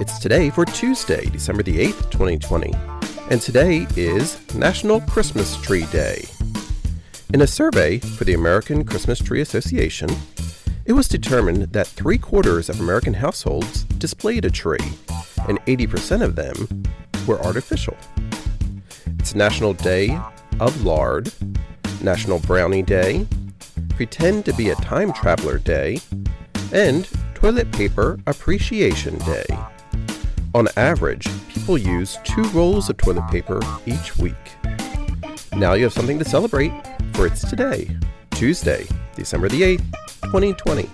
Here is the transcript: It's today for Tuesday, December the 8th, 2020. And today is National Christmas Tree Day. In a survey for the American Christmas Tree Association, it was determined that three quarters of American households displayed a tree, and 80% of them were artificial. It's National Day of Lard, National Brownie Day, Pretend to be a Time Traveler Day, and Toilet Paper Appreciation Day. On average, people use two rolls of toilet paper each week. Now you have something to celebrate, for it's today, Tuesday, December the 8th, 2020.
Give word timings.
It's 0.00 0.18
today 0.18 0.48
for 0.48 0.64
Tuesday, 0.64 1.26
December 1.26 1.62
the 1.62 1.76
8th, 1.78 2.10
2020. 2.10 2.72
And 3.28 3.38
today 3.38 3.86
is 3.96 4.40
National 4.54 5.02
Christmas 5.02 5.60
Tree 5.60 5.84
Day. 5.92 6.24
In 7.34 7.42
a 7.42 7.46
survey 7.46 7.98
for 7.98 8.24
the 8.24 8.32
American 8.32 8.82
Christmas 8.82 9.18
Tree 9.18 9.42
Association, 9.42 10.08
it 10.86 10.94
was 10.94 11.06
determined 11.06 11.64
that 11.74 11.86
three 11.86 12.16
quarters 12.16 12.70
of 12.70 12.80
American 12.80 13.12
households 13.12 13.84
displayed 13.98 14.46
a 14.46 14.50
tree, 14.50 14.78
and 15.46 15.60
80% 15.66 16.22
of 16.22 16.34
them 16.34 16.84
were 17.26 17.38
artificial. 17.42 17.96
It's 19.18 19.34
National 19.34 19.74
Day 19.74 20.18
of 20.60 20.82
Lard, 20.82 21.30
National 22.02 22.38
Brownie 22.38 22.82
Day, 22.82 23.26
Pretend 23.96 24.46
to 24.46 24.54
be 24.54 24.70
a 24.70 24.74
Time 24.76 25.12
Traveler 25.12 25.58
Day, 25.58 26.00
and 26.72 27.06
Toilet 27.34 27.70
Paper 27.70 28.18
Appreciation 28.26 29.18
Day. 29.18 29.44
On 30.52 30.66
average, 30.76 31.28
people 31.48 31.78
use 31.78 32.18
two 32.24 32.42
rolls 32.50 32.90
of 32.90 32.96
toilet 32.96 33.30
paper 33.30 33.60
each 33.86 34.16
week. 34.18 34.34
Now 35.54 35.74
you 35.74 35.84
have 35.84 35.92
something 35.92 36.18
to 36.18 36.24
celebrate, 36.24 36.72
for 37.12 37.26
it's 37.26 37.48
today, 37.48 37.96
Tuesday, 38.32 38.86
December 39.14 39.48
the 39.48 39.62
8th, 39.62 39.84
2020. 40.22 40.88